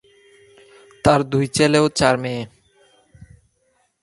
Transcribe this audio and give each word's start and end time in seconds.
তার 1.05 1.19
দুই 1.31 1.45
ছেলে 1.55 1.77
ও 1.85 1.87
চার 1.99 2.15
মেয়ে। 2.23 2.43